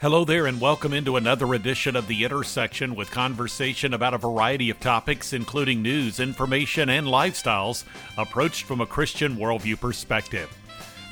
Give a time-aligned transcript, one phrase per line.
[0.00, 4.70] Hello there, and welcome into another edition of The Intersection with conversation about a variety
[4.70, 7.84] of topics, including news, information, and lifestyles,
[8.16, 10.48] approached from a Christian worldview perspective.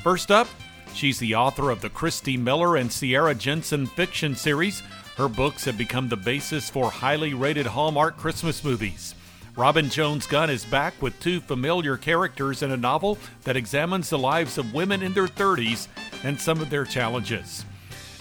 [0.01, 0.47] First up,
[0.95, 4.81] she's the author of the Christy Miller and Sierra Jensen fiction series.
[5.17, 9.13] Her books have become the basis for highly rated Hallmark Christmas movies.
[9.55, 14.17] Robin Jones Gunn is back with two familiar characters in a novel that examines the
[14.17, 15.87] lives of women in their 30s
[16.23, 17.65] and some of their challenges.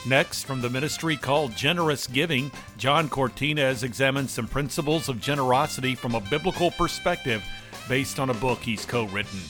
[0.06, 6.14] Next, from the ministry called Generous Giving, John Cortines examines some principles of generosity from
[6.14, 7.44] a biblical perspective
[7.88, 9.40] based on a book he's co written.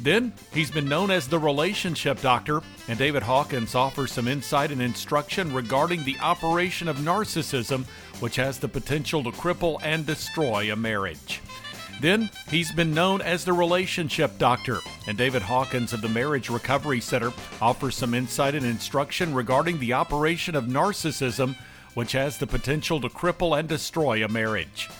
[0.00, 4.82] Then, he's been known as the relationship doctor, and David Hawkins offers some insight and
[4.82, 7.84] instruction regarding the operation of narcissism,
[8.20, 11.40] which has the potential to cripple and destroy a marriage.
[12.00, 17.00] Then, he's been known as the relationship doctor, and David Hawkins of the Marriage Recovery
[17.00, 21.56] Center offers some insight and instruction regarding the operation of narcissism,
[21.94, 24.90] which has the potential to cripple and destroy a marriage.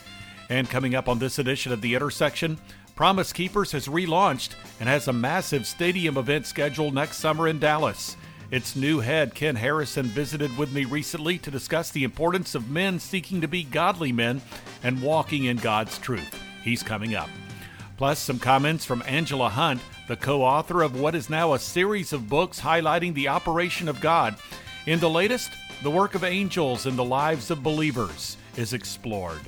[0.48, 2.59] And coming up on this edition of The Intersection,
[2.95, 8.17] Promise Keepers has relaunched and has a massive stadium event scheduled next summer in Dallas.
[8.51, 13.01] Its new head, Ken Harrison, visited with me recently to discuss the importance of men
[13.01, 14.41] seeking to be godly men
[14.84, 16.44] and walking in God's truth.
[16.65, 17.29] He's coming up.
[17.97, 22.12] Plus, some comments from Angela Hunt, the co author of what is now a series
[22.12, 24.37] of books highlighting the operation of God.
[24.87, 29.41] In the latest, the work of angels in the lives of believers is explored.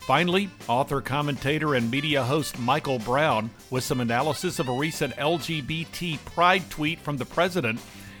[0.00, 6.18] Finally, author, commentator, and media host Michael Brown with some analysis of a recent LGBT
[6.24, 7.78] pride tweet from the president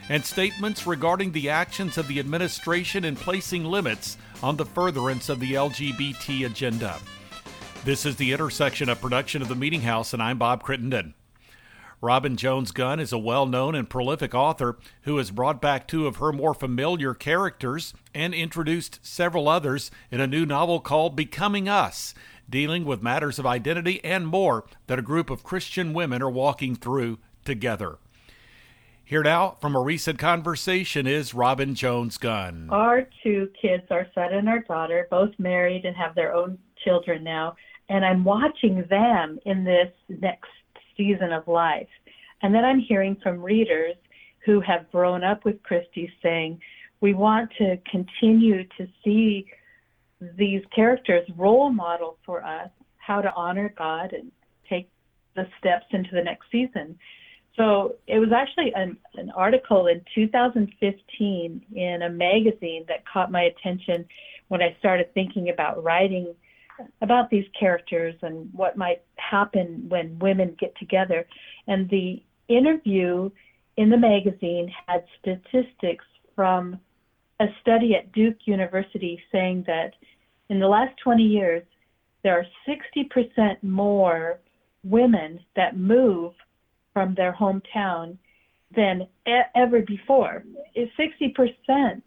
[0.08, 5.40] and statements regarding the actions of the administration in placing limits on the furtherance of
[5.40, 7.00] the LGBT agenda.
[7.84, 11.14] This is the intersection of production of the Meeting House, and I'm Bob Crittenden.
[12.00, 16.06] Robin Jones Gunn is a well known and prolific author who has brought back two
[16.06, 21.68] of her more familiar characters and introduced several others in a new novel called Becoming
[21.68, 22.14] Us,
[22.48, 26.76] dealing with matters of identity and more that a group of Christian women are walking
[26.76, 27.98] through together.
[29.04, 32.68] Here now, from a recent conversation, is Robin Jones Gunn.
[32.70, 37.24] Our two kids, our son and our daughter, both married and have their own children
[37.24, 37.56] now
[37.92, 40.48] and I'm watching them in this next
[40.96, 41.88] season of life.
[42.40, 43.96] And then I'm hearing from readers
[44.46, 46.58] who have grown up with Christy saying,
[47.02, 49.46] we want to continue to see
[50.38, 54.32] these characters role model for us how to honor God and
[54.70, 54.88] take
[55.36, 56.98] the steps into the next season.
[57.56, 63.42] So it was actually an, an article in 2015 in a magazine that caught my
[63.42, 64.06] attention
[64.48, 66.34] when I started thinking about writing
[67.00, 71.26] about these characters and what might happen when women get together.
[71.66, 73.30] And the interview
[73.76, 76.04] in the magazine had statistics
[76.34, 76.78] from
[77.40, 79.92] a study at Duke University saying that
[80.48, 81.62] in the last 20 years,
[82.22, 84.38] there are 60% more
[84.84, 86.32] women that move
[86.92, 88.16] from their hometown
[88.74, 89.06] than
[89.54, 90.44] ever before.
[90.74, 92.02] It's 60%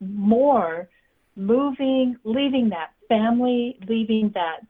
[0.00, 0.88] more
[1.36, 4.60] moving, leaving that family, leaving that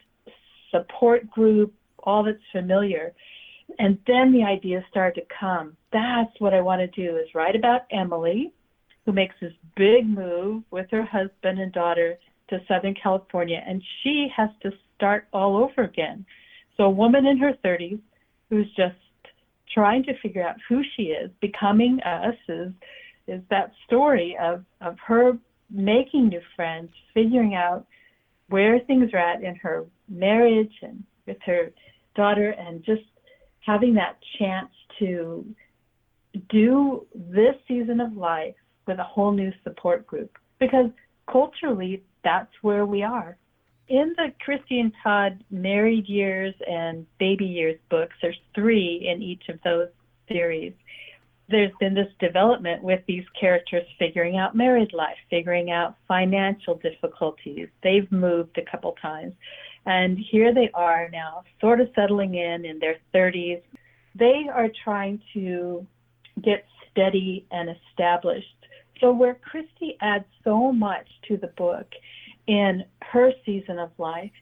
[0.70, 1.72] support group,
[2.04, 3.12] all that's familiar.
[3.78, 5.76] And then the ideas started to come.
[5.92, 8.52] That's what I want to do is write about Emily,
[9.04, 14.28] who makes this big move with her husband and daughter to Southern California, and she
[14.36, 16.24] has to start all over again.
[16.76, 18.00] So a woman in her 30s
[18.50, 18.94] who's just
[19.72, 22.72] trying to figure out who she is, becoming us is
[23.26, 25.36] is that story of of her
[25.70, 27.84] making new friends, figuring out
[28.48, 31.72] where things are at in her marriage and with her
[32.14, 33.02] daughter, and just
[33.60, 35.44] having that chance to
[36.48, 38.54] do this season of life
[38.86, 40.38] with a whole new support group.
[40.58, 40.90] Because
[41.30, 43.36] culturally, that's where we are.
[43.88, 49.48] In the Christy and Todd married years and baby years books, there's three in each
[49.48, 49.88] of those
[50.28, 50.72] series
[51.48, 57.68] there's been this development with these characters figuring out married life, figuring out financial difficulties.
[57.82, 59.34] They've moved a couple times.
[59.86, 63.62] And here they are now, sort of settling in in their 30s.
[64.16, 65.86] They are trying to
[66.42, 68.48] get steady and established.
[69.00, 71.86] So, where Christy adds so much to the book
[72.48, 74.32] in her season of life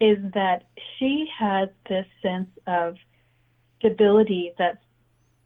[0.00, 0.64] is that
[0.98, 2.96] she has this sense of
[3.78, 4.78] stability that's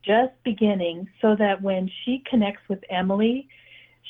[0.07, 3.49] just beginning so that when she connects with Emily,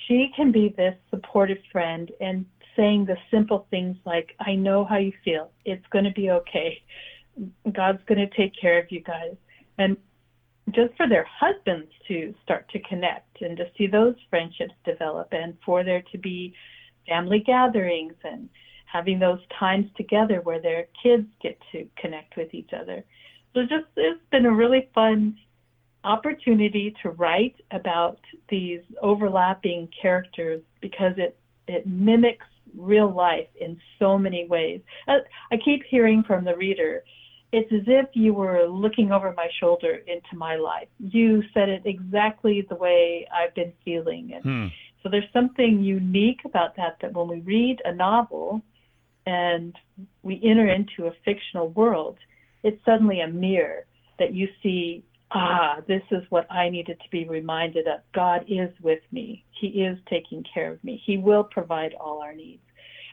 [0.06, 2.44] she can be this supportive friend and
[2.76, 5.50] saying the simple things like, I know how you feel.
[5.64, 6.82] It's going to be okay.
[7.72, 9.36] God's going to take care of you guys.
[9.78, 9.96] And
[10.70, 15.54] just for their husbands to start to connect and to see those friendships develop and
[15.64, 16.54] for there to be
[17.08, 18.48] family gatherings and
[18.90, 23.04] having those times together where their kids get to connect with each other.
[23.52, 25.36] So just it's been a really fun
[26.04, 31.36] opportunity to write about these overlapping characters because it
[31.66, 32.46] it mimics
[32.76, 34.80] real life in so many ways.
[35.08, 35.18] Uh,
[35.50, 37.02] I keep hearing from the reader,
[37.52, 40.88] it's as if you were looking over my shoulder into my life.
[40.98, 44.32] You said it exactly the way I've been feeling.
[44.34, 44.66] And hmm.
[45.02, 48.60] so there's something unique about that, that when we read a novel
[49.26, 49.74] and
[50.22, 52.18] we enter into a fictional world,
[52.62, 53.86] it's suddenly a mirror
[54.18, 55.04] that you see
[55.34, 58.00] ah, this is what I needed to be reminded of.
[58.14, 59.44] God is with me.
[59.60, 61.02] He is taking care of me.
[61.04, 62.62] He will provide all our needs.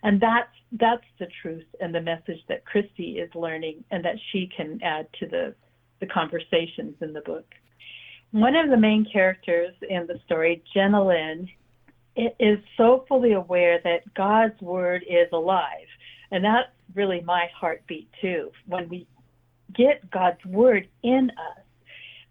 [0.04, 4.50] And that's that's the truth and the message that Christy is learning and that she
[4.56, 5.56] can add to the
[6.00, 7.46] the conversations in the book.
[8.32, 11.50] One of the main characters in the story, Jenna Lynn,
[12.16, 15.88] is so fully aware that God's word is alive.
[16.32, 18.52] And that's really my heartbeat too.
[18.66, 19.06] When we
[19.76, 21.61] get God's word in us,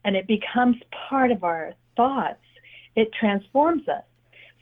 [0.04, 0.76] and it becomes
[1.08, 2.42] part of our thoughts,
[2.96, 4.04] it transforms us.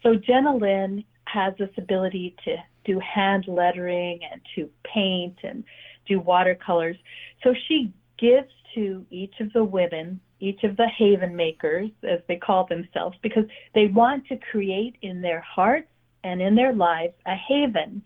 [0.03, 5.65] So Jenna Lynn has this ability to do hand lettering and to paint and
[6.07, 6.97] do watercolors.
[7.43, 12.37] So she gives to each of the women, each of the haven makers, as they
[12.37, 13.45] call themselves, because
[13.75, 15.89] they want to create in their hearts
[16.25, 18.03] and in their lives a haven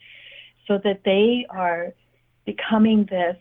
[0.67, 1.93] so that they are
[2.45, 3.37] becoming this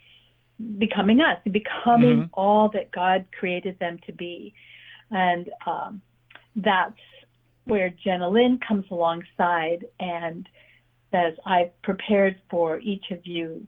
[0.78, 2.34] becoming us, becoming mm-hmm.
[2.34, 4.54] all that God created them to be.
[5.10, 6.02] And um,
[6.56, 7.00] that's
[7.66, 10.48] where Jenna Lynn comes alongside and
[11.12, 13.68] says, I've prepared for each of you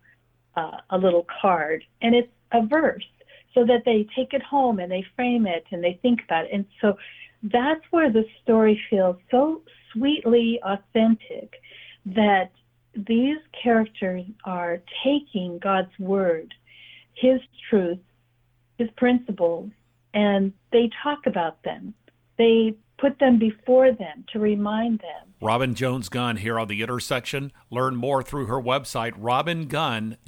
[0.56, 1.84] uh, a little card.
[2.02, 3.04] And it's a verse
[3.54, 6.52] so that they take it home and they frame it and they think about it.
[6.54, 6.98] And so
[7.44, 9.62] that's where the story feels so
[9.92, 11.54] sweetly authentic
[12.06, 12.52] that
[12.96, 16.54] these characters are taking God's word
[17.16, 17.40] his
[17.70, 18.00] truth,
[18.78, 19.70] his principles,
[20.14, 21.94] and they talk about them.
[22.38, 25.34] They put them before them to remind them.
[25.42, 27.52] Robin Jones Gunn here on the intersection.
[27.70, 30.20] Learn more through her website, robingunn.com.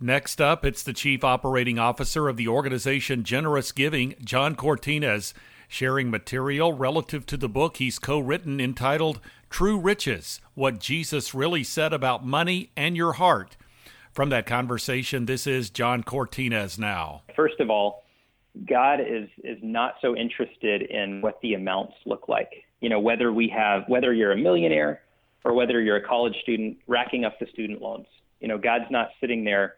[0.00, 5.32] Next up, it's the Chief Operating Officer of the organization Generous Giving, John Cortines,
[5.68, 11.62] sharing material relative to the book he's co written entitled True Riches What Jesus Really
[11.62, 13.56] Said About Money and Your Heart.
[14.12, 17.22] From that conversation, this is John Cortines now.
[17.34, 18.04] First of all,
[18.68, 22.50] God is is not so interested in what the amounts look like.
[22.80, 25.00] You know, whether we have whether you're a millionaire
[25.44, 28.06] or whether you're a college student racking up the student loans.
[28.40, 29.76] You know, God's not sitting there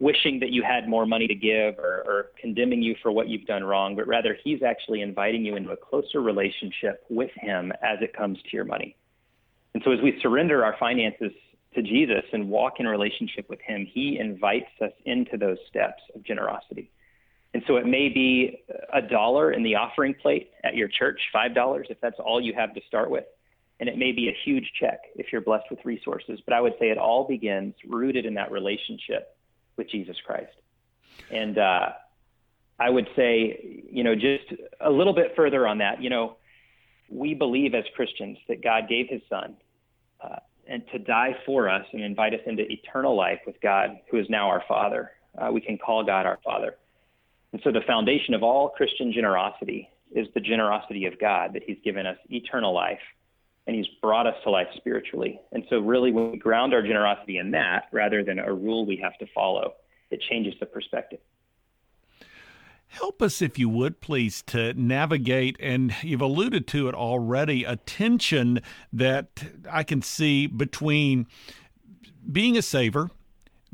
[0.00, 3.46] wishing that you had more money to give or, or condemning you for what you've
[3.46, 7.98] done wrong, but rather He's actually inviting you into a closer relationship with Him as
[8.00, 8.96] it comes to your money.
[9.74, 11.30] And so, as we surrender our finances
[11.74, 16.22] to Jesus and walk in relationship with Him, He invites us into those steps of
[16.22, 16.90] generosity.
[17.54, 18.62] And so it may be
[18.92, 22.74] a dollar in the offering plate at your church, $5 if that's all you have
[22.74, 23.24] to start with.
[23.80, 26.40] And it may be a huge check if you're blessed with resources.
[26.44, 29.36] But I would say it all begins rooted in that relationship
[29.76, 30.52] with Jesus Christ.
[31.30, 31.90] And uh,
[32.78, 36.36] I would say, you know, just a little bit further on that, you know,
[37.08, 39.56] we believe as Christians that God gave his son
[40.22, 40.36] uh,
[40.68, 44.26] and to die for us and invite us into eternal life with God, who is
[44.28, 45.10] now our Father.
[45.36, 46.76] Uh, we can call God our Father.
[47.52, 51.78] And so the foundation of all Christian generosity is the generosity of God, that He's
[51.82, 53.00] given us eternal life
[53.66, 55.40] and He's brought us to life spiritually.
[55.52, 58.96] And so, really, when we ground our generosity in that rather than a rule we
[58.96, 59.74] have to follow,
[60.10, 61.20] it changes the perspective.
[62.88, 67.76] Help us, if you would, please, to navigate, and you've alluded to it already, a
[67.76, 68.60] tension
[68.92, 71.26] that I can see between
[72.30, 73.10] being a saver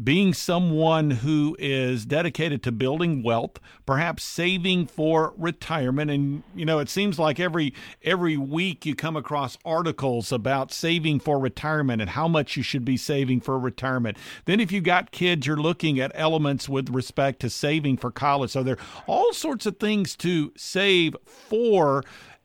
[0.02, 6.80] being someone who is dedicated to building wealth, perhaps saving for retirement and you know
[6.80, 7.72] it seems like every
[8.02, 12.84] every week you come across articles about saving for retirement and how much you should
[12.84, 14.16] be saving for retirement.
[14.46, 18.50] Then if you got kids you're looking at elements with respect to saving for college.
[18.50, 22.02] So there are all sorts of things to save for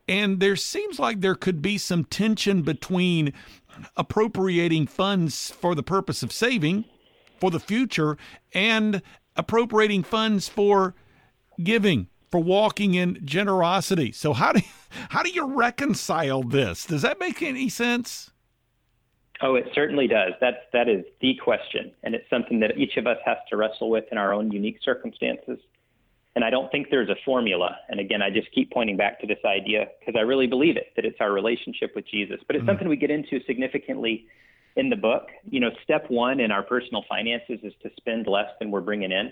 [0.07, 3.33] and there seems like there could be some tension between
[3.95, 6.85] appropriating funds for the purpose of saving
[7.39, 8.17] for the future
[8.53, 9.01] and
[9.35, 10.95] appropriating funds for
[11.63, 14.11] giving for walking in generosity.
[14.11, 14.61] So how do
[15.09, 16.85] how do you reconcile this?
[16.85, 18.31] Does that make any sense?
[19.41, 20.33] Oh, it certainly does.
[20.41, 23.89] That's that is the question, and it's something that each of us has to wrestle
[23.89, 25.59] with in our own unique circumstances.
[26.35, 27.75] And I don't think there's a formula.
[27.89, 30.87] And again, I just keep pointing back to this idea because I really believe it
[30.95, 32.39] that it's our relationship with Jesus.
[32.45, 32.69] But it's mm-hmm.
[32.69, 34.27] something we get into significantly
[34.79, 35.27] in the book.
[35.43, 39.11] You know, step one in our personal finances is to spend less than we're bringing
[39.11, 39.31] in.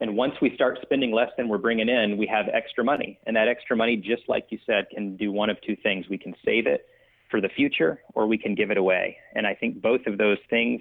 [0.00, 3.18] And once we start spending less than we're bringing in, we have extra money.
[3.26, 6.06] And that extra money, just like you said, can do one of two things.
[6.08, 6.86] We can save it
[7.30, 9.16] for the future or we can give it away.
[9.34, 10.80] And I think both of those things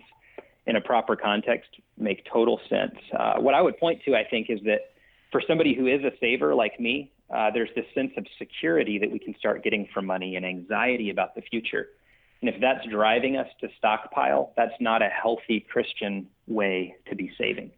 [0.67, 2.95] in a proper context make total sense.
[3.17, 4.91] Uh, what I would point to, I think, is that
[5.31, 9.11] for somebody who is a saver like me, uh, there's this sense of security that
[9.11, 11.89] we can start getting from money and anxiety about the future.
[12.41, 17.31] And if that's driving us to stockpile, that's not a healthy Christian way to be
[17.37, 17.71] saving.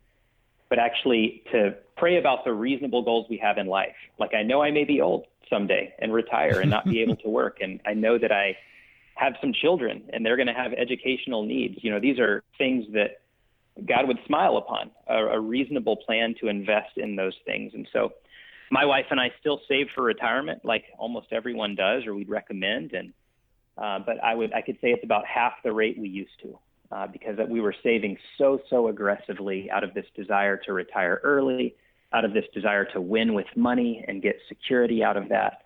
[0.69, 3.95] But actually, to pray about the reasonable goals we have in life.
[4.19, 7.29] Like, I know I may be old someday and retire and not be able to
[7.29, 7.57] work.
[7.61, 8.57] And I know that I
[9.15, 11.83] have some children and they're going to have educational needs.
[11.83, 13.21] You know, these are things that
[13.85, 17.73] God would smile upon a, a reasonable plan to invest in those things.
[17.73, 18.13] And so
[18.69, 22.93] my wife and I still save for retirement like almost everyone does or we'd recommend.
[22.93, 23.13] And,
[23.77, 26.59] uh, but I would, I could say it's about half the rate we used to.
[26.91, 31.73] Uh, because we were saving so so aggressively out of this desire to retire early,
[32.11, 35.63] out of this desire to win with money and get security out of that.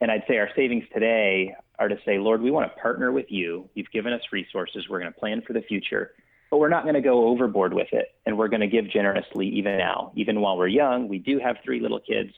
[0.00, 3.26] And I'd say our savings today are to say, Lord, we want to partner with
[3.28, 3.68] you.
[3.74, 4.86] You've given us resources.
[4.88, 6.12] We're going to plan for the future
[6.52, 8.08] but we're not going to go overboard with it.
[8.26, 10.12] And we're going to give generously even now.
[10.14, 12.28] Even while we're young, we do have three little kids.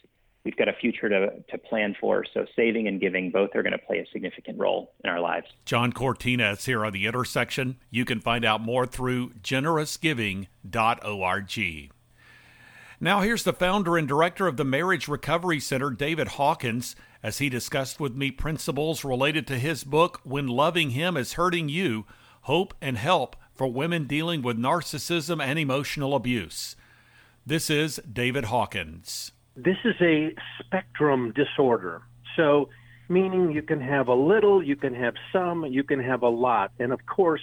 [0.45, 2.25] We've got a future to, to plan for.
[2.35, 5.47] So saving and giving both are going to play a significant role in our lives.
[5.65, 7.79] John Cortines here on The Intersection.
[7.91, 11.91] You can find out more through generousgiving.org.
[13.01, 17.49] Now, here's the founder and director of the Marriage Recovery Center, David Hawkins, as he
[17.49, 22.07] discussed with me principles related to his book, When Loving Him is Hurting You
[22.43, 26.77] Hope and Help for women dealing with narcissism and emotional abuse.
[27.47, 29.33] This is David Hawkins.
[29.57, 32.03] This is a spectrum disorder.
[32.37, 32.69] So,
[33.09, 36.73] meaning you can have a little, you can have some, you can have a lot.
[36.79, 37.43] And of course,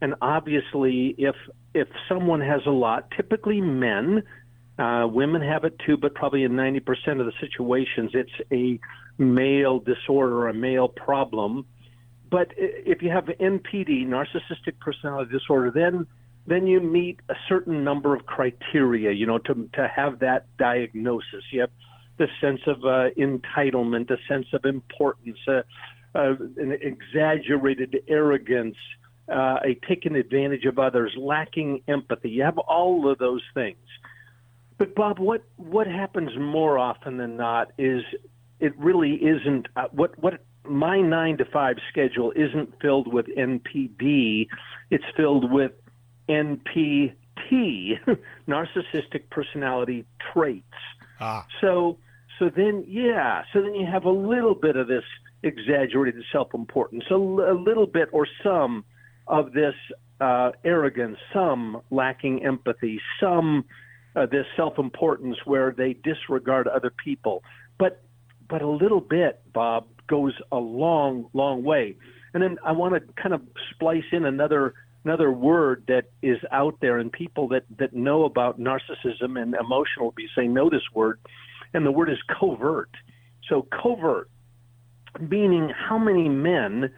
[0.00, 1.36] and obviously, if
[1.74, 4.22] if someone has a lot, typically men,
[4.78, 8.78] uh, women have it too, but probably in 90% of the situations, it's a
[9.18, 11.64] male disorder, a male problem
[12.34, 16.04] but if you have NPD, narcissistic personality disorder, then
[16.46, 21.44] then you meet a certain number of criteria, you know, to to have that diagnosis.
[21.50, 21.70] You have
[22.18, 25.62] the sense of uh, entitlement, a sense of importance, uh,
[26.14, 28.76] uh, an exaggerated arrogance,
[29.28, 32.30] uh, a taking advantage of others, lacking empathy.
[32.30, 33.78] You have all of those things.
[34.76, 38.02] But Bob, what what happens more often than not is
[38.60, 44.48] it really isn't uh, what what my nine to five schedule isn't filled with NPD,
[44.90, 45.72] it's filled with
[46.28, 47.12] NPT,
[48.48, 50.64] narcissistic personality traits.
[51.20, 51.46] Ah.
[51.60, 51.98] So,
[52.38, 55.04] so then, yeah, so then you have a little bit of this
[55.42, 58.84] exaggerated self-importance, a, a little bit or some
[59.26, 59.74] of this
[60.20, 63.64] uh, arrogance, some lacking empathy, some
[64.16, 67.42] uh, this self-importance where they disregard other people,
[67.78, 68.02] but
[68.48, 71.96] but a little bit, Bob, goes a long, long way.
[72.34, 73.40] And then I want to kind of
[73.70, 78.58] splice in another another word that is out there, and people that that know about
[78.58, 81.20] narcissism and emotional abuse they know this word,
[81.72, 82.90] and the word is covert.
[83.48, 84.30] So covert,
[85.20, 86.90] meaning how many men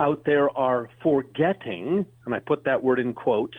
[0.00, 3.58] out there are forgetting, and I put that word in quotes,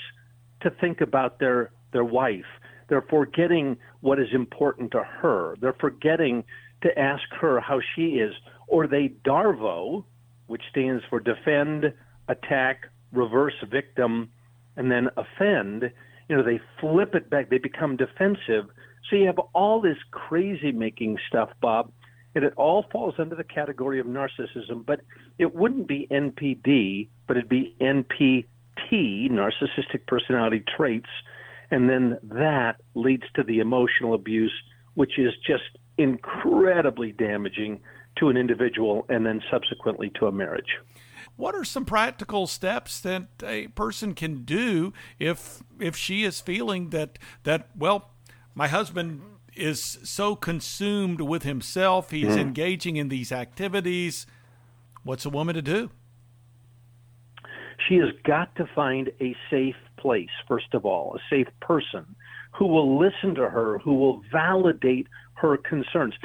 [0.62, 2.46] to think about their their wife.
[2.88, 5.56] They're forgetting what is important to her.
[5.62, 6.44] They're forgetting
[6.82, 8.34] to ask her how she is
[8.68, 10.06] or they DARVO,
[10.48, 11.94] which stands for defend,
[12.28, 14.30] attack, reverse victim,
[14.76, 15.92] and then offend.
[16.28, 17.50] You know, they flip it back.
[17.50, 18.66] They become defensive.
[19.10, 21.92] So you have all this crazy making stuff, Bob,
[22.36, 24.86] and it all falls under the category of narcissism.
[24.86, 25.02] But
[25.38, 28.46] it wouldn't be NPD, but it'd be NPT,
[29.32, 31.10] narcissistic personality traits.
[31.72, 34.54] And then that leads to the emotional abuse,
[34.94, 35.64] which is just
[35.98, 37.82] incredibly damaging
[38.18, 40.78] to an individual and then subsequently to a marriage.
[41.40, 46.90] What are some practical steps that a person can do if if she is feeling
[46.90, 48.12] that that well,
[48.54, 49.22] my husband
[49.56, 52.40] is so consumed with himself, he's mm.
[52.40, 54.28] engaging in these activities.
[55.04, 55.92] What's a woman to do?
[57.88, 62.18] She has got to find a safe place, first of all, a safe person
[62.52, 66.16] who will listen to her, who will validate her concerns.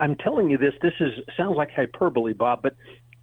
[0.00, 0.74] I'm telling you this.
[0.82, 2.74] This is sounds like hyperbole, Bob, but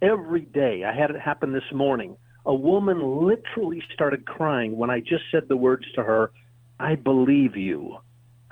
[0.04, 2.16] every day I had it happen this morning.
[2.46, 6.30] A woman literally started crying when I just said the words to her,
[6.78, 7.98] "I believe you."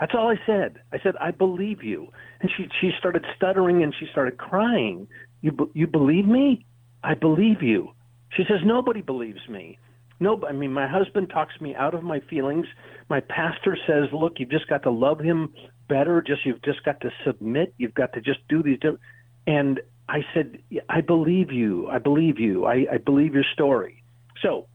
[0.03, 0.81] That's all I said.
[0.93, 2.09] I said, I believe you.
[2.41, 5.07] And she, she started stuttering and she started crying.
[5.43, 6.67] You, you believe me?
[7.05, 7.93] I believe you.
[8.37, 9.79] She says, Nobody believes me.
[10.19, 12.67] No, I mean, my husband talks me out of my feelings.
[13.09, 15.53] My pastor says, Look, you've just got to love him
[15.89, 16.21] better.
[16.21, 17.73] Just You've just got to submit.
[17.79, 18.81] You've got to just do these.
[19.47, 19.81] And
[20.13, 21.89] I said, I believe you.
[21.89, 22.67] I believe you.
[22.67, 24.05] I, I believe your story.
[24.43, 24.67] So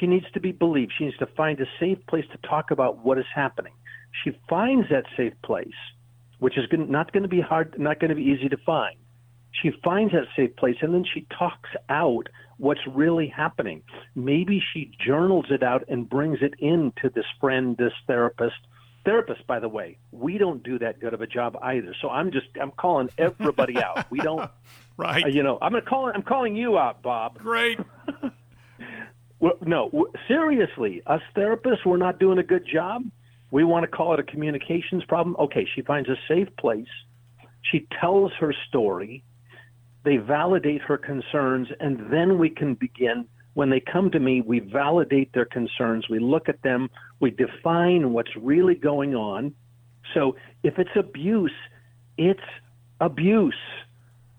[0.00, 0.92] she needs to be believed.
[0.96, 3.72] She needs to find a safe place to talk about what is happening
[4.24, 5.68] she finds that safe place,
[6.38, 8.96] which is not going to be hard, not going to be easy to find.
[9.62, 12.28] She finds that safe place and then she talks out
[12.58, 13.82] what's really happening.
[14.14, 18.56] Maybe she journals it out and brings it in to this friend, this therapist.
[19.06, 21.94] Therapist, by the way, we don't do that good of a job either.
[22.02, 24.10] So I'm just I'm calling everybody out.
[24.10, 24.50] We don't,
[24.98, 25.24] right?
[25.24, 27.38] Uh, you know, I'm gonna call I'm calling you out, Bob.
[27.38, 27.78] Great.
[29.40, 33.02] well, no, seriously, us therapists, we're not doing a good job
[33.50, 35.36] we want to call it a communications problem.
[35.38, 36.88] Okay, she finds a safe place.
[37.62, 39.24] She tells her story.
[40.04, 43.26] They validate her concerns, and then we can begin.
[43.56, 46.10] When they come to me, we validate their concerns.
[46.10, 46.90] We look at them.
[47.20, 49.54] We define what's really going on.
[50.12, 51.54] So if it's abuse,
[52.18, 52.38] it's
[53.00, 53.56] abuse.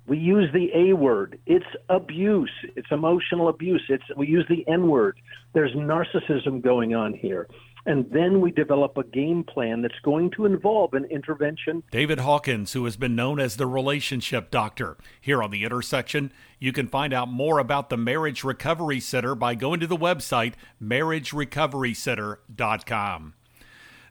[0.05, 1.39] We use the A word.
[1.47, 2.51] It's abuse.
[2.75, 3.81] It's emotional abuse.
[3.89, 5.17] It's we use the N word.
[5.53, 7.47] There's narcissism going on here
[7.87, 11.83] and then we develop a game plan that's going to involve an intervention.
[11.89, 16.73] David Hawkins, who has been known as the relationship doctor, here on the intersection, you
[16.73, 23.33] can find out more about the Marriage Recovery Center by going to the website marriagerecoverycenter.com.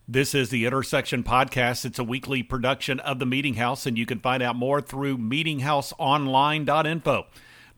[0.09, 1.85] This is the Intersection Podcast.
[1.85, 5.19] It's a weekly production of the Meeting House, and you can find out more through
[5.19, 7.27] meetinghouseonline.info.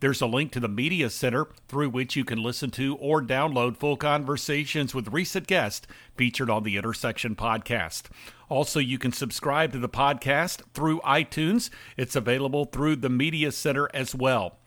[0.01, 3.77] There's a link to the Media Center through which you can listen to or download
[3.77, 8.05] full conversations with recent guests featured on the Intersection podcast.
[8.49, 11.71] Also, you can subscribe to the podcast through iTunes.
[11.97, 14.59] It's available through the Media Center as well.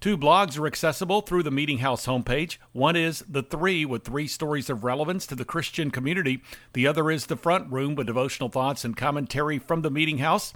[0.00, 2.58] Two blogs are accessible through the Meeting House homepage.
[2.70, 6.40] One is The Three, with three stories of relevance to the Christian community.
[6.72, 10.54] The other is The Front Room, with devotional thoughts and commentary from the Meeting House.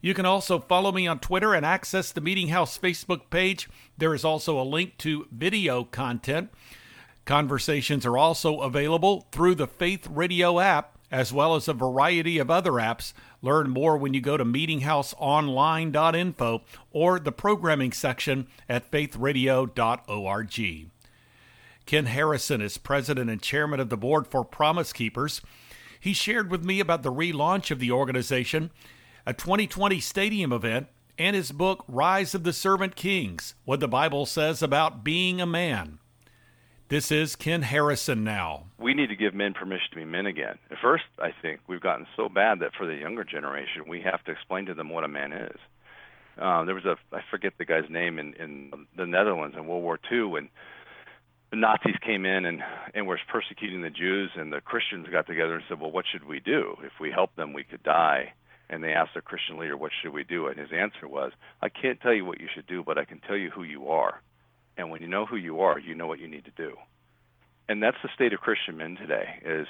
[0.00, 3.68] You can also follow me on Twitter and access the Meeting House Facebook page.
[3.98, 6.50] There is also a link to video content.
[7.26, 12.50] Conversations are also available through the Faith Radio app, as well as a variety of
[12.50, 13.12] other apps.
[13.42, 20.90] Learn more when you go to meetinghouseonline.info or the programming section at faithradio.org.
[21.86, 25.42] Ken Harrison is president and chairman of the board for Promise Keepers.
[25.98, 28.70] He shared with me about the relaunch of the organization
[29.26, 34.24] a 2020 stadium event, and his book, Rise of the Servant Kings What the Bible
[34.26, 35.98] Says About Being a Man.
[36.88, 38.64] This is Ken Harrison now.
[38.78, 40.58] We need to give men permission to be men again.
[40.70, 44.24] At first, I think we've gotten so bad that for the younger generation, we have
[44.24, 45.56] to explain to them what a man is.
[46.40, 49.82] Uh, there was a, I forget the guy's name in, in the Netherlands in World
[49.82, 50.48] War II when
[51.50, 52.62] the Nazis came in and,
[52.94, 56.24] and were persecuting the Jews, and the Christians got together and said, Well, what should
[56.24, 56.76] we do?
[56.82, 58.32] If we help them, we could die
[58.70, 61.68] and they asked the Christian leader, "What should we do?" And his answer was, "I
[61.68, 64.22] can't tell you what you should do, but I can tell you who you are.
[64.78, 66.78] And when you know who you are, you know what you need to do."
[67.68, 69.66] And that's the state of Christian men today: is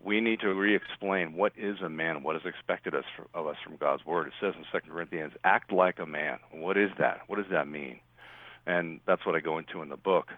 [0.00, 4.06] we need to re-explain what is a man, what is expected of us from God's
[4.06, 4.28] word.
[4.28, 7.22] It says in Second Corinthians, "Act like a man." What is that?
[7.28, 8.00] What does that mean?
[8.66, 10.32] And that's what I go into in the book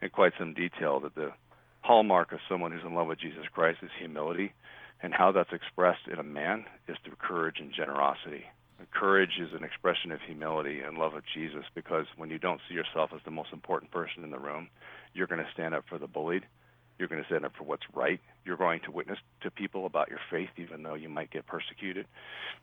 [0.00, 1.00] in quite some detail.
[1.00, 1.32] That the
[1.82, 4.52] hallmark of someone who's in love with Jesus Christ is humility
[5.04, 8.44] and how that's expressed in a man is through courage and generosity.
[8.90, 12.74] Courage is an expression of humility and love of Jesus because when you don't see
[12.74, 14.68] yourself as the most important person in the room,
[15.12, 16.46] you're going to stand up for the bullied.
[16.98, 18.18] You're going to stand up for what's right.
[18.46, 22.06] You're going to witness to people about your faith, even though you might get persecuted.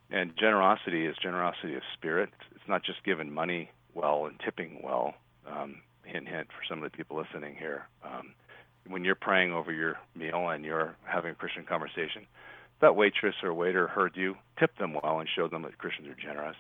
[0.10, 2.30] And generosity is generosity of spirit.
[2.56, 5.14] It's not just giving money well and tipping well.
[5.46, 7.88] Um, hint, hint for some of the people listening here.
[8.04, 8.34] Um,
[8.88, 12.26] when you're praying over your meal and you're having a Christian conversation,
[12.82, 16.16] that waitress or waiter heard you, tip them well and show them that Christians are
[16.16, 16.56] generous.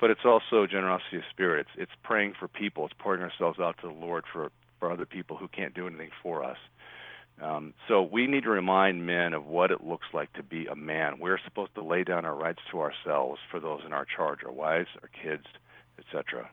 [0.00, 1.66] But it's also generosity of spirit.
[1.68, 2.84] It's, it's praying for people.
[2.84, 6.10] It's pouring ourselves out to the Lord for, for other people who can't do anything
[6.22, 6.58] for us.
[7.40, 10.76] Um, so we need to remind men of what it looks like to be a
[10.76, 11.18] man.
[11.18, 14.52] We're supposed to lay down our rights to ourselves for those in our charge, our
[14.52, 15.46] wives, our kids,
[15.98, 16.48] etc.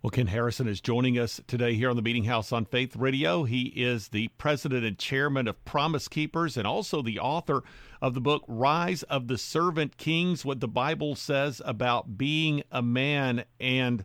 [0.00, 3.42] Well, Ken Harrison is joining us today here on the Meeting House on Faith Radio.
[3.42, 7.64] He is the president and chairman of Promise Keepers and also the author
[8.00, 12.80] of the book Rise of the Servant Kings What the Bible Says About Being a
[12.80, 13.42] Man.
[13.58, 14.04] And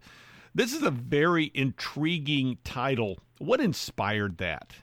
[0.56, 3.19] this is a very intriguing title.
[3.38, 4.73] What inspired that?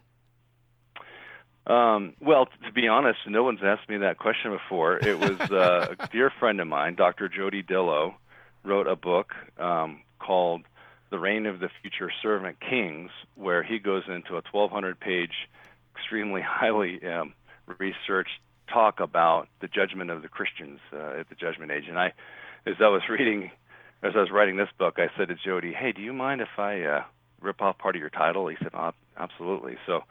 [1.66, 4.98] Um, well, to be honest, no one's asked me that question before.
[4.98, 7.28] It was uh, a dear friend of mine, Dr.
[7.28, 8.14] Jody Dillow,
[8.62, 10.62] wrote a book um, called
[11.10, 15.48] "The Reign of the Future Servant Kings," where he goes into a 1,200-page,
[15.96, 17.34] extremely highly um,
[17.78, 18.40] researched
[18.72, 21.84] talk about the judgment of the Christians uh, at the Judgment Age.
[21.88, 22.12] And I,
[22.66, 23.50] as I was reading,
[24.02, 26.58] as I was writing this book, I said to Jody, "Hey, do you mind if
[26.58, 27.04] I uh,
[27.40, 30.04] rip off part of your title?" He said, oh, "Absolutely." So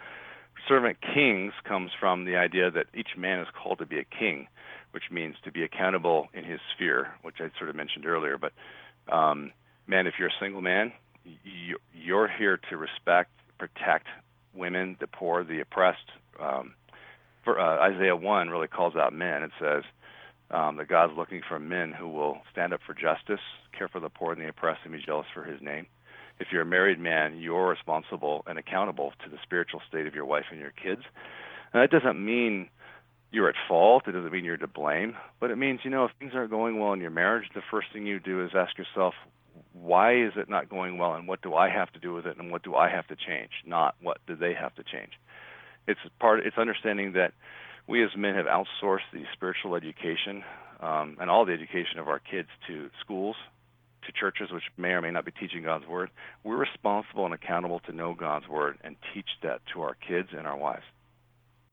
[0.67, 4.47] servant kings comes from the idea that each man is called to be a king,
[4.91, 8.37] which means to be accountable in his sphere, which I sort of mentioned earlier.
[8.37, 8.53] But
[9.11, 9.51] um,
[9.89, 10.93] man, if you're a single man,
[11.93, 14.07] you're here to respect, protect
[14.53, 16.11] women, the poor, the oppressed.
[16.39, 16.73] Um,
[17.43, 19.43] for, uh, Isaiah 1 really calls out men.
[19.43, 19.83] It says
[20.51, 23.43] um, that God's looking for men who will stand up for justice,
[23.77, 25.87] care for the poor and the oppressed, and be jealous for his name
[26.39, 30.25] if you're a married man, you're responsible and accountable to the spiritual state of your
[30.25, 31.01] wife and your kids.
[31.73, 32.69] And that doesn't mean
[33.31, 34.07] you're at fault.
[34.07, 35.15] It doesn't mean you're to blame.
[35.39, 37.87] But it means, you know, if things aren't going well in your marriage, the first
[37.93, 39.13] thing you do is ask yourself,
[39.81, 42.37] why is it not going well and what do I have to do with it
[42.37, 43.51] and what do I have to change?
[43.65, 45.13] Not what do they have to change.
[45.87, 47.33] It's part it's understanding that
[47.87, 50.43] we as men have outsourced the spiritual education
[50.79, 53.35] um, and all the education of our kids to schools
[54.05, 56.09] to churches which may or may not be teaching God's word,
[56.43, 60.47] we're responsible and accountable to know God's word and teach that to our kids and
[60.47, 60.83] our wives.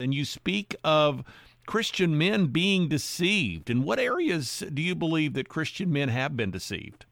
[0.00, 1.22] And you speak of
[1.66, 3.70] Christian men being deceived.
[3.70, 7.06] In what areas do you believe that Christian men have been deceived?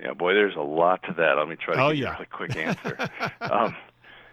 [0.00, 1.34] Yeah, boy, there's a lot to that.
[1.38, 2.18] Let me try to oh, give yeah.
[2.18, 3.10] you a quick answer.
[3.40, 3.76] um,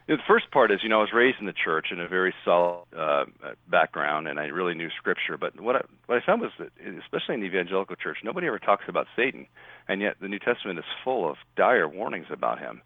[0.09, 2.33] the first part is, you know, I was raised in the church in a very
[2.43, 3.25] solid uh,
[3.67, 5.37] background, and I really knew Scripture.
[5.37, 6.71] But what I, what I found was that,
[7.03, 9.45] especially in the evangelical church, nobody ever talks about Satan,
[9.87, 12.81] and yet the New Testament is full of dire warnings about him.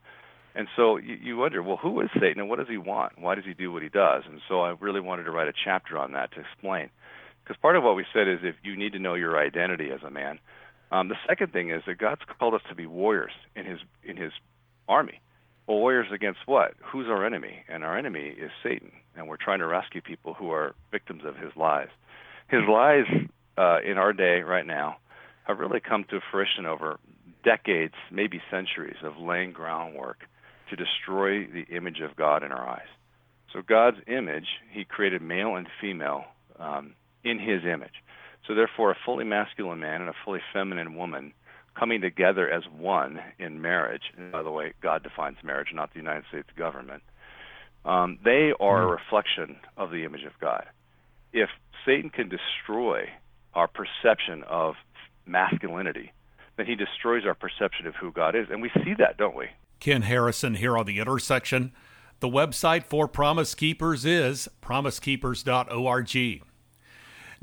[0.54, 3.18] And so you, you wonder, well, who is Satan, and what does he want?
[3.18, 4.24] Why does he do what he does?
[4.30, 6.90] And so I really wanted to write a chapter on that to explain,
[7.44, 10.04] because part of what we said is if you need to know your identity as
[10.04, 10.40] a man.
[10.94, 14.16] Um, the second thing is that God's called us to be warriors in His in
[14.16, 14.32] His
[14.88, 15.20] army
[15.68, 16.74] well, warriors against what?
[16.84, 17.64] Who's our enemy?
[17.70, 21.38] And our enemy is Satan, and we're trying to rescue people who are victims of
[21.38, 21.88] his lies.
[22.50, 23.06] His lies
[23.58, 24.98] uh, in our day right now
[25.46, 27.00] have really come to fruition over
[27.44, 30.20] decades, maybe centuries, of laying groundwork
[30.70, 32.88] to destroy the image of God in our eyes.
[33.54, 36.26] So God's image, He created male and female
[36.60, 38.03] um, in His image.
[38.48, 41.34] So therefore, a fully masculine man and a fully feminine woman
[41.78, 44.04] coming together as one in marriage.
[44.18, 47.04] And by the way, God defines marriage, not the United States government.
[47.86, 48.92] Um, they are a hmm.
[48.92, 50.66] reflection of the image of God.
[51.32, 51.50] If
[51.86, 53.10] Satan can destroy
[53.54, 54.76] our perception of
[55.26, 56.12] masculinity,
[56.58, 58.48] then he destroys our perception of who God is.
[58.50, 59.48] And we see that, don't we?
[59.80, 61.72] Ken Harrison here on The Intersection.
[62.20, 66.44] The website for Promise Keepers is promisekeepers.org.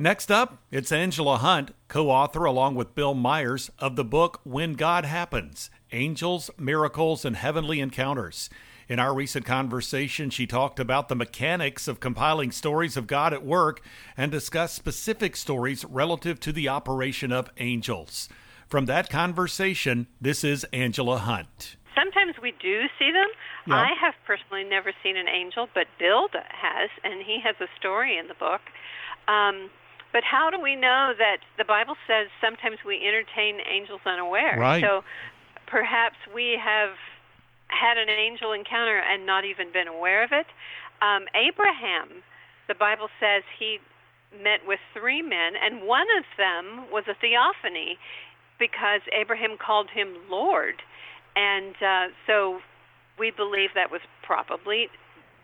[0.02, 4.72] Next up, it's Angela Hunt, co author along with Bill Myers of the book When
[4.72, 8.48] God Happens Angels, Miracles, and Heavenly Encounters.
[8.88, 13.44] In our recent conversation, she talked about the mechanics of compiling stories of God at
[13.44, 13.82] work
[14.16, 18.30] and discussed specific stories relative to the operation of angels.
[18.70, 21.76] From that conversation, this is Angela Hunt.
[21.94, 23.28] Sometimes we do see them.
[23.66, 23.74] Yeah.
[23.74, 28.16] I have personally never seen an angel, but Bill has, and he has a story
[28.16, 28.62] in the book.
[29.28, 29.68] Um,
[30.12, 34.58] but how do we know that the Bible says sometimes we entertain angels unaware?
[34.58, 34.82] Right.
[34.82, 35.02] So
[35.66, 36.98] perhaps we have
[37.68, 40.46] had an angel encounter and not even been aware of it.
[41.00, 42.22] Um, Abraham,
[42.66, 43.78] the Bible says he
[44.34, 47.98] met with three men, and one of them was a theophany
[48.58, 50.82] because Abraham called him Lord.
[51.36, 52.58] And uh, so
[53.18, 54.88] we believe that was probably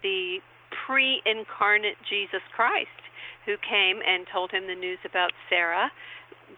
[0.02, 0.38] the
[0.84, 3.05] pre incarnate Jesus Christ
[3.46, 5.90] who came and told him the news about Sarah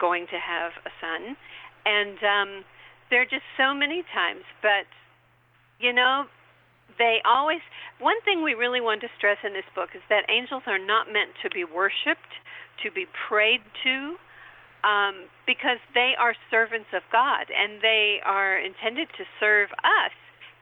[0.01, 1.37] going to have a son.
[1.85, 2.51] And um,
[3.11, 4.43] there are just so many times.
[4.61, 4.89] But,
[5.79, 6.25] you know,
[6.99, 7.61] they always,
[8.01, 11.07] one thing we really want to stress in this book is that angels are not
[11.13, 12.33] meant to be worshiped,
[12.83, 14.17] to be prayed to,
[14.83, 20.15] um, because they are servants of God and they are intended to serve us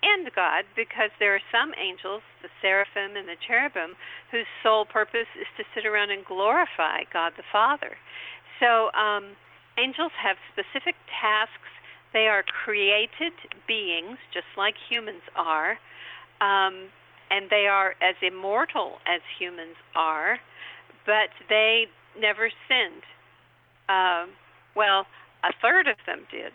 [0.03, 3.97] and God because there are some angels, the seraphim and the cherubim,
[4.31, 7.97] whose sole purpose is to sit around and glorify God the Father.
[8.61, 9.37] So um,
[9.79, 11.71] angels have specific tasks.
[12.13, 13.33] They are created
[13.67, 15.79] beings, just like humans are,
[16.41, 16.89] um,
[17.31, 20.39] and they are as immortal as humans are,
[21.05, 21.87] but they
[22.19, 23.03] never sinned.
[23.89, 24.27] Uh,
[24.75, 25.07] well,
[25.45, 26.53] a third of them did.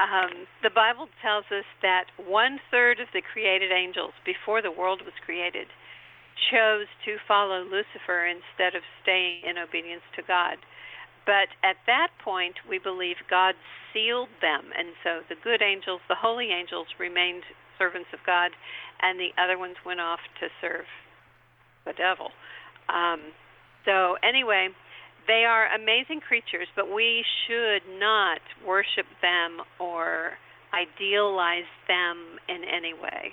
[0.00, 5.02] Um, the Bible tells us that one third of the created angels before the world
[5.04, 5.68] was created
[6.50, 10.58] chose to follow Lucifer instead of staying in obedience to God.
[11.24, 13.54] But at that point, we believe God
[13.92, 17.44] sealed them, and so the good angels, the holy angels, remained
[17.78, 18.50] servants of God,
[19.00, 20.86] and the other ones went off to serve
[21.84, 22.30] the devil.
[22.88, 23.30] Um,
[23.84, 24.68] so anyway,
[25.26, 30.32] they are amazing creatures, but we should not worship them or
[30.72, 33.32] idealize them in any way.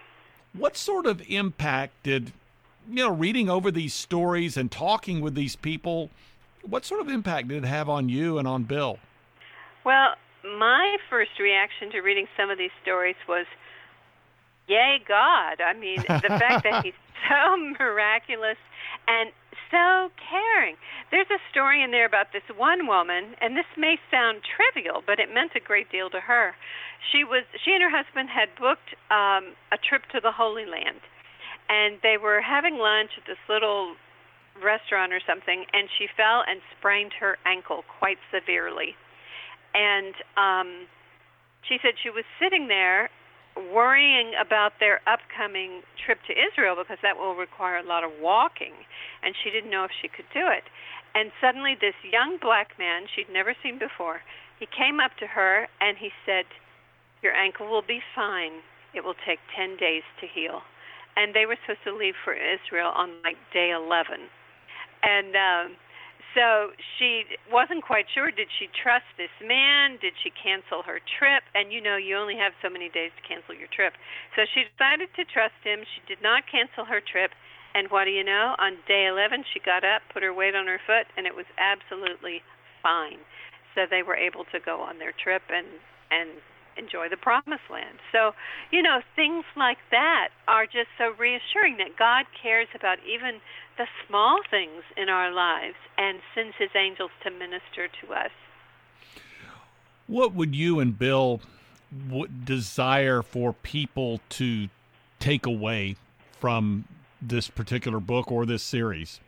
[0.54, 2.34] What sort of impact did
[2.90, 6.10] you know reading over these stories and talking with these people?
[6.64, 9.00] What sort of impact did it have on you and on Bill?
[9.86, 13.46] Well, my first reaction to reading some of these stories was,
[14.68, 16.94] "Yay, God!" I mean, the fact that he's
[17.30, 18.58] so miraculous
[19.08, 19.32] and
[19.72, 20.76] so caring.
[21.12, 25.20] There's a story in there about this one woman, and this may sound trivial, but
[25.20, 26.56] it meant a great deal to her.
[27.12, 31.02] She was she and her husband had booked um, a trip to the Holy Land,
[31.70, 33.96] and they were having lunch at this little
[34.62, 38.96] restaurant or something, and she fell and sprained her ankle quite severely.
[39.74, 40.88] And um,
[41.64, 43.10] she said she was sitting there
[43.56, 48.74] worrying about their upcoming trip to Israel because that will require a lot of walking,
[49.24, 50.64] and she didn't know if she could do it.
[51.16, 54.22] And suddenly, this young black man she'd never seen before,
[54.60, 56.46] he came up to her and he said,
[57.22, 58.62] "Your ankle will be fine.
[58.94, 60.64] It will take 10 days to heal."
[61.16, 64.30] And they were supposed to leave for Israel on like day 11.
[65.04, 65.78] And um
[66.36, 69.98] so she wasn't quite sure did she trust this man?
[70.02, 71.44] Did she cancel her trip?
[71.56, 73.94] And you know you only have so many days to cancel your trip.
[74.36, 75.82] So she decided to trust him.
[75.84, 77.32] She did not cancel her trip.
[77.74, 78.54] And what do you know?
[78.58, 81.50] On day 11 she got up put her weight on her foot and it was
[81.58, 82.42] absolutely
[82.82, 83.22] fine.
[83.74, 85.68] So they were able to go on their trip and
[86.10, 86.42] and
[86.80, 88.00] enjoy the promised land.
[88.16, 88.32] So,
[88.72, 93.44] you know, things like that are just so reassuring that God cares about even
[93.80, 98.32] the small things in our lives and sends his angels to minister to us.
[100.06, 101.40] What would you and Bill
[102.44, 104.68] desire for people to
[105.20, 105.96] take away
[106.40, 106.86] from
[107.22, 109.22] this particular book or this series?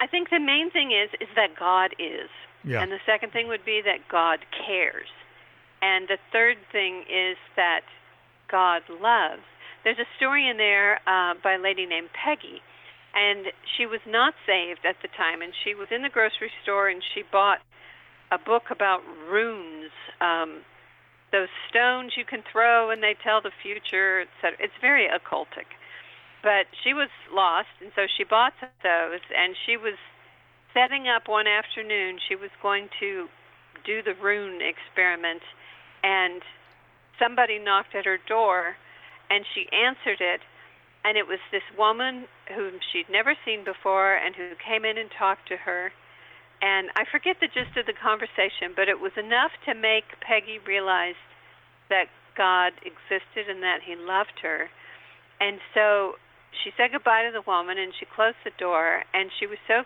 [0.00, 2.28] I think the main thing is is that God is.
[2.62, 2.82] Yeah.
[2.82, 5.08] And the second thing would be that God cares.
[5.80, 7.80] And the third thing is that
[8.50, 9.42] God loves.
[9.82, 12.60] There's a story in there uh, by a lady named Peggy,
[13.14, 13.46] and
[13.76, 17.02] she was not saved at the time, and she was in the grocery store and
[17.14, 17.60] she bought
[18.30, 20.60] a book about runes, um,
[21.32, 24.56] those stones you can throw and they tell the future, etc.
[24.60, 25.66] It's very occultic.
[26.42, 29.94] But she was lost, and so she bought those, and she was
[30.72, 32.18] setting up one afternoon.
[32.26, 33.28] She was going to
[33.84, 35.42] do the rune experiment
[36.02, 36.42] and
[37.18, 38.76] somebody knocked at her door
[39.28, 40.40] and she answered it
[41.04, 45.10] and it was this woman whom she'd never seen before and who came in and
[45.10, 45.92] talked to her
[46.62, 50.58] and I forget the gist of the conversation but it was enough to make Peggy
[50.66, 51.18] realize
[51.88, 54.68] that God existed and that he loved her
[55.40, 56.16] and so
[56.52, 59.84] she said goodbye to the woman and she closed the door and she was so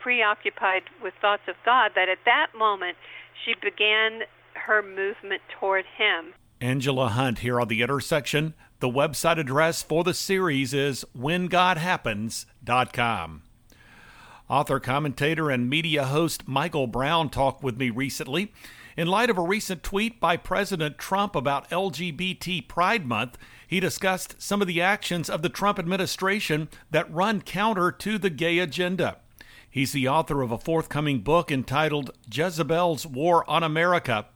[0.00, 2.96] preoccupied with thoughts of God that at that moment
[3.44, 4.22] she began
[4.54, 6.34] her movement toward him.
[6.60, 8.54] Angela Hunt here on the intersection.
[8.80, 13.42] The website address for the series is whengodhappens.com.
[14.48, 18.52] Author, commentator, and media host Michael Brown talked with me recently.
[18.96, 24.40] In light of a recent tweet by President Trump about LGBT Pride Month, he discussed
[24.40, 29.16] some of the actions of the Trump administration that run counter to the gay agenda.
[29.68, 34.26] He's the author of a forthcoming book entitled Jezebel's War on America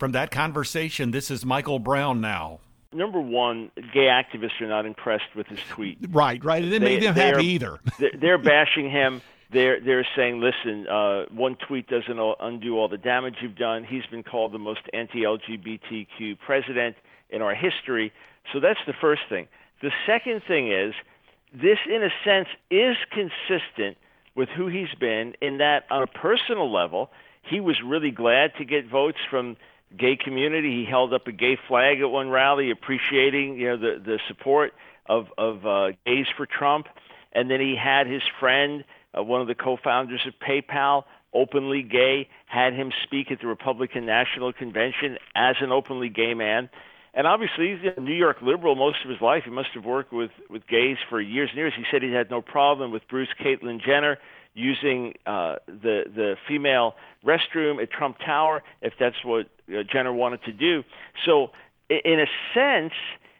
[0.00, 2.60] from that conversation, this is Michael Brown now.
[2.92, 5.98] Number one, gay activists are not impressed with his tweet.
[6.10, 6.62] Right, right.
[6.62, 7.78] It didn't make them happy either.
[8.20, 9.22] they're bashing him.
[9.52, 13.84] They're they're saying, listen, uh, one tweet doesn't undo all the damage you've done.
[13.84, 16.96] He's been called the most anti-LGBTQ president
[17.30, 18.12] in our history.
[18.52, 19.46] So that's the first thing.
[19.82, 20.94] The second thing is,
[21.52, 23.96] this in a sense is consistent
[24.34, 27.10] with who he's been in that on a personal level,
[27.42, 29.56] he was really glad to get votes from
[29.96, 30.84] gay community.
[30.84, 34.72] He held up a gay flag at one rally, appreciating you know the the support
[35.06, 36.86] of of uh, gays for Trump.
[37.32, 38.84] And then he had his friend,
[39.16, 44.04] uh, one of the co-founders of PayPal, openly gay, had him speak at the Republican
[44.04, 46.68] National Convention as an openly gay man.
[47.14, 49.42] And obviously, he's a New York liberal most of his life.
[49.44, 51.72] He must have worked with with gays for years and years.
[51.76, 54.18] He said he had no problem with Bruce Caitlyn Jenner
[54.60, 56.94] using uh, the the female
[57.24, 60.82] restroom at Trump Tower if that's what uh, Jenner wanted to do.
[61.26, 61.50] So,
[61.88, 62.92] in a sense,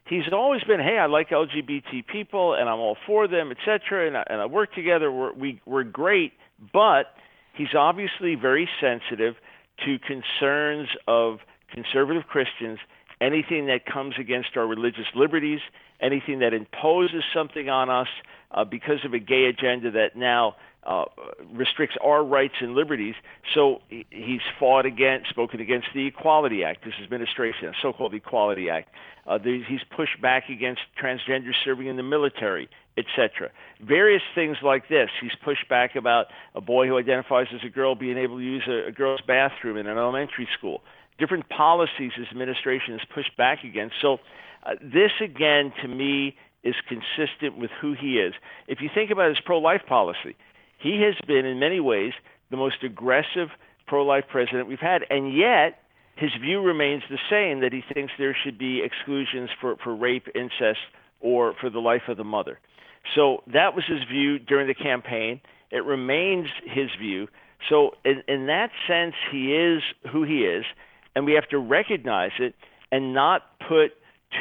[0.06, 4.06] he's always been, hey, I like LGBT people and I'm all for them, etc.
[4.06, 5.10] And I, and I work together.
[5.10, 6.32] We're, we we're great,
[6.72, 7.06] but
[7.54, 9.36] he's obviously very sensitive
[9.84, 11.38] to concerns of
[11.72, 12.78] conservative Christians,
[13.20, 15.60] anything that comes against our religious liberties,
[16.00, 18.08] anything that imposes something on us
[18.52, 21.04] uh, because of a gay agenda that now uh,
[21.52, 23.14] restricts our rights and liberties.
[23.54, 28.88] So he's fought against, spoken against the Equality Act, this administration, a so-called Equality Act.
[29.26, 33.50] Uh, he's pushed back against transgender serving in the military, etc.
[33.80, 35.10] Various things like this.
[35.20, 38.64] He's pushed back about a boy who identifies as a girl being able to use
[38.66, 40.82] a, a girl's bathroom in an elementary school.
[41.20, 43.94] Different policies his administration has pushed back against.
[44.00, 44.18] So
[44.66, 48.34] uh, this again, to me, is consistent with who he is.
[48.66, 50.36] If you think about his pro-life policy,
[50.78, 52.12] he has been, in many ways,
[52.50, 53.48] the most aggressive
[53.86, 55.78] pro life president we've had, and yet
[56.16, 60.26] his view remains the same that he thinks there should be exclusions for, for rape,
[60.34, 60.80] incest,
[61.20, 62.58] or for the life of the mother.
[63.14, 65.40] So that was his view during the campaign.
[65.70, 67.28] It remains his view.
[67.68, 70.64] So, in, in that sense, he is who he is,
[71.14, 72.54] and we have to recognize it
[72.92, 73.92] and not put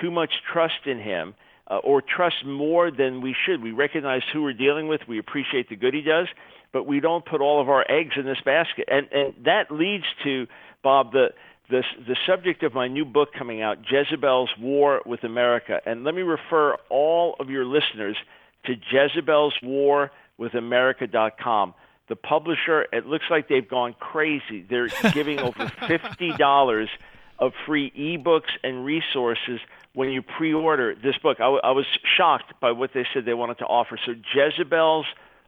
[0.02, 1.34] too much trust in him
[1.70, 3.62] uh, or trust more than we should.
[3.62, 5.02] We recognize who we're dealing with.
[5.08, 6.28] We appreciate the good he does,
[6.74, 8.88] but we don't put all of our eggs in this basket.
[8.90, 10.48] And and that leads to
[10.84, 11.28] Bob the
[11.70, 15.80] the the subject of my new book coming out, Jezebel's War with America.
[15.86, 18.18] And let me refer all of your listeners
[18.66, 21.74] to Jezebel's War with America.com.
[22.10, 24.66] The publisher, it looks like they've gone crazy.
[24.68, 26.90] They're giving over fifty dollars
[27.38, 29.60] of free ebooks and resources
[29.94, 31.38] when you pre-order this book.
[31.40, 31.86] I, w- I was
[32.18, 33.98] shocked by what they said they wanted to offer.
[34.06, 35.06] So Jezebel's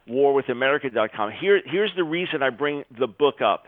[0.08, 1.32] War with America.com.
[1.32, 3.66] Here, here's the reason I bring the book up.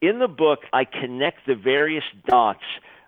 [0.00, 2.62] In the book, I connect the various dots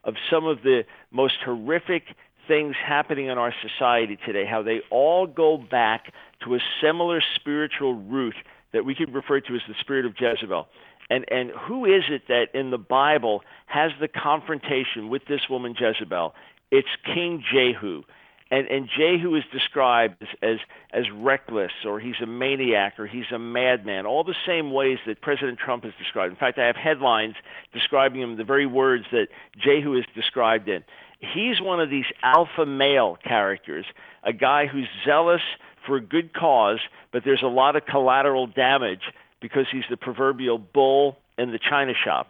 [0.04, 2.04] of some of the most horrific
[2.48, 6.12] things happening in our society today, how they all go back
[6.44, 8.34] to a similar spiritual root
[8.72, 10.68] that we could refer to as the spirit of Jezebel.
[11.10, 15.74] And and who is it that in the Bible has the confrontation with this woman
[15.78, 16.34] Jezebel?
[16.70, 18.02] It's King Jehu.
[18.50, 20.56] And, and Jehu is described as, as,
[20.92, 25.20] as reckless, or he's a maniac, or he's a madman, all the same ways that
[25.20, 26.32] President Trump is described.
[26.32, 27.34] In fact, I have headlines
[27.74, 29.28] describing him the very words that
[29.58, 30.82] Jehu is described in.
[31.20, 33.84] He's one of these alpha male characters,
[34.22, 35.42] a guy who's zealous
[35.88, 36.78] for a good cause,
[37.12, 39.02] but there's a lot of collateral damage
[39.40, 42.28] because he's the proverbial bull in the china shop.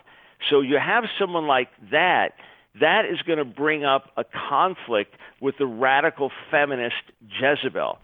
[0.49, 2.35] So you have someone like that,
[2.81, 7.03] that is going to bring up a conflict with the radical feminist
[7.41, 7.99] Jezebel.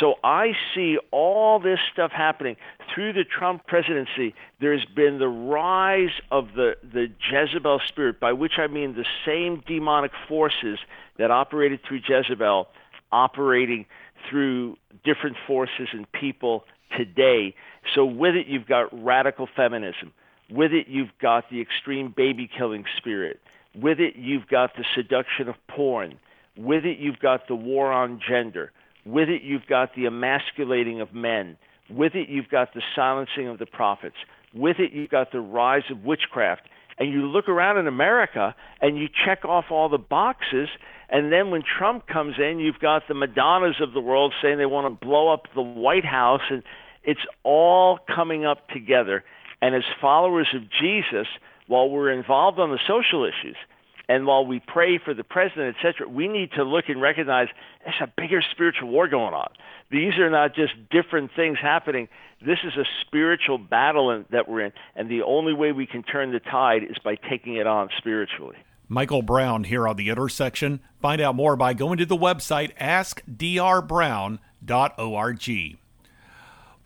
[0.00, 2.56] So I see all this stuff happening
[2.94, 4.34] through the Trump presidency.
[4.60, 9.62] There's been the rise of the, the Jezebel spirit, by which I mean the same
[9.66, 10.78] demonic forces
[11.16, 12.68] that operated through Jezebel
[13.10, 13.86] operating
[14.28, 16.64] through different forces and people
[16.96, 17.54] today.
[17.94, 20.12] So with it, you've got radical feminism.
[20.50, 23.40] With it, you've got the extreme baby killing spirit.
[23.74, 26.18] With it, you've got the seduction of porn.
[26.56, 28.72] With it, you've got the war on gender.
[29.04, 31.56] With it, you've got the emasculating of men.
[31.90, 34.16] With it, you've got the silencing of the prophets.
[34.54, 36.62] With it, you've got the rise of witchcraft.
[36.98, 40.68] And you look around in America and you check off all the boxes.
[41.08, 44.66] And then when Trump comes in, you've got the Madonnas of the world saying they
[44.66, 46.42] want to blow up the White House.
[46.50, 46.62] And
[47.04, 49.24] it's all coming up together.
[49.62, 51.26] And as followers of Jesus,
[51.66, 53.56] while we're involved on the social issues,
[54.08, 57.48] and while we pray for the president, etc., we need to look and recognize
[57.84, 59.48] there's a bigger spiritual war going on.
[59.90, 62.08] These are not just different things happening.
[62.44, 66.02] This is a spiritual battle in, that we're in, and the only way we can
[66.02, 68.56] turn the tide is by taking it on spiritually.
[68.88, 70.80] Michael Brown here on the intersection.
[71.00, 74.38] Find out more by going to the website askdrbrown.org.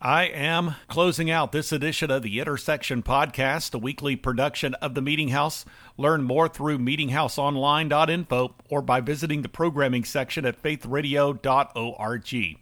[0.04, 5.00] I am closing out this edition of the Intersection Podcast, a weekly production of the
[5.00, 5.64] Meeting House.
[5.96, 12.58] Learn more through meetinghouseonline.info or by visiting the programming section at faithradio.org.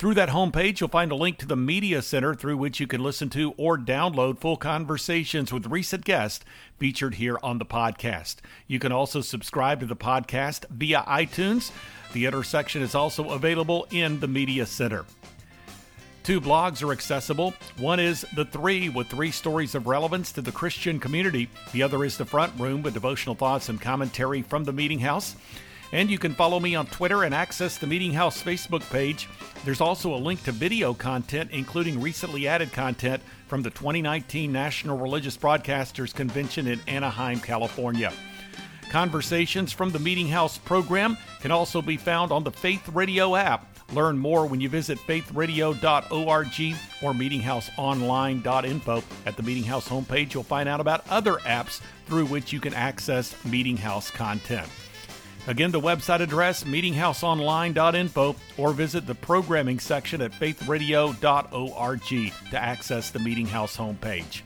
[0.00, 3.04] Through that homepage, you'll find a link to the Media Center through which you can
[3.04, 6.44] listen to or download full conversations with recent guests
[6.76, 8.38] featured here on the podcast.
[8.66, 11.70] You can also subscribe to the podcast via iTunes.
[12.12, 15.04] The Intersection is also available in the Media Center.
[16.24, 17.52] Two blogs are accessible.
[17.76, 21.50] One is The Three, with three stories of relevance to the Christian community.
[21.72, 25.36] The other is The Front Room, with devotional thoughts and commentary from the Meeting House.
[25.92, 29.28] And you can follow me on Twitter and access the Meeting House Facebook page.
[29.66, 34.96] There's also a link to video content, including recently added content from the 2019 National
[34.96, 38.14] Religious Broadcasters Convention in Anaheim, California.
[38.94, 43.76] Conversations from the Meeting House program can also be found on the Faith Radio app.
[43.92, 49.02] Learn more when you visit faithradio.org or meetinghouseonline.info.
[49.26, 52.72] At the Meeting House homepage, you'll find out about other apps through which you can
[52.72, 54.68] access Meeting House content.
[55.48, 62.00] Again, the website address, meetinghouseonline.info, or visit the programming section at faithradio.org
[62.50, 64.42] to access the Meeting House homepage.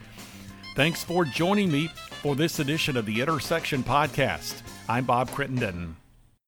[0.78, 1.88] Thanks for joining me
[2.22, 4.62] for this edition of the Intersection Podcast.
[4.88, 5.96] I'm Bob Crittenden.